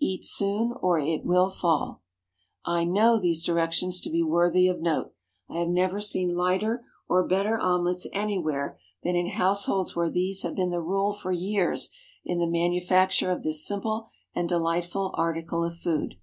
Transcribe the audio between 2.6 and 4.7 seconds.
I know these directions to be worthy